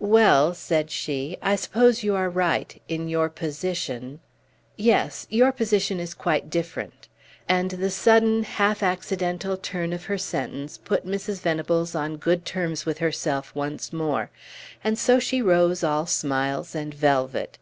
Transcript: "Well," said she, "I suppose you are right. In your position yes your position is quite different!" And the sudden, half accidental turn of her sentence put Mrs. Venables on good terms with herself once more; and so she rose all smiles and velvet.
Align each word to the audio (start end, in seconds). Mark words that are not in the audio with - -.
"Well," 0.00 0.52
said 0.52 0.90
she, 0.90 1.36
"I 1.40 1.54
suppose 1.54 2.02
you 2.02 2.16
are 2.16 2.28
right. 2.28 2.82
In 2.88 3.06
your 3.08 3.28
position 3.28 4.18
yes 4.74 5.28
your 5.30 5.52
position 5.52 6.00
is 6.00 6.12
quite 6.12 6.50
different!" 6.50 7.06
And 7.48 7.70
the 7.70 7.88
sudden, 7.92 8.42
half 8.42 8.82
accidental 8.82 9.56
turn 9.56 9.92
of 9.92 10.06
her 10.06 10.18
sentence 10.18 10.76
put 10.76 11.06
Mrs. 11.06 11.40
Venables 11.40 11.94
on 11.94 12.16
good 12.16 12.44
terms 12.44 12.84
with 12.84 12.98
herself 12.98 13.54
once 13.54 13.92
more; 13.92 14.32
and 14.82 14.98
so 14.98 15.20
she 15.20 15.40
rose 15.40 15.84
all 15.84 16.04
smiles 16.04 16.74
and 16.74 16.92
velvet. 16.92 17.56